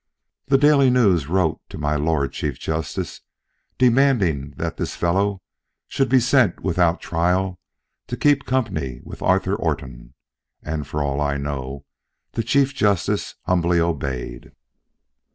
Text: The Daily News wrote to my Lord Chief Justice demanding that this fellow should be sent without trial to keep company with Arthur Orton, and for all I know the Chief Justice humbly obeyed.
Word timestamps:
The 0.47 0.57
Daily 0.57 0.89
News 0.89 1.27
wrote 1.27 1.61
to 1.69 1.77
my 1.77 1.95
Lord 1.95 2.31
Chief 2.33 2.57
Justice 2.59 3.21
demanding 3.77 4.55
that 4.57 4.77
this 4.77 4.95
fellow 4.95 5.43
should 5.87 6.09
be 6.09 6.19
sent 6.19 6.61
without 6.61 6.99
trial 6.99 7.59
to 8.07 8.17
keep 8.17 8.45
company 8.45 9.01
with 9.03 9.21
Arthur 9.21 9.53
Orton, 9.53 10.15
and 10.63 10.87
for 10.87 11.03
all 11.03 11.21
I 11.21 11.37
know 11.37 11.85
the 12.31 12.41
Chief 12.41 12.73
Justice 12.73 13.35
humbly 13.45 13.79
obeyed. 13.79 14.53